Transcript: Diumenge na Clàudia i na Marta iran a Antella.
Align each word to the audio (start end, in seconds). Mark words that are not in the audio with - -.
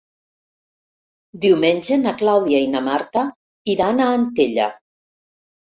Diumenge 1.43 1.99
na 2.07 2.15
Clàudia 2.23 2.65
i 2.67 2.73
na 2.75 2.83
Marta 2.89 3.27
iran 3.77 4.01
a 4.09 4.13
Antella. 4.19 4.71